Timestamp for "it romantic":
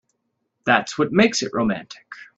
1.43-2.01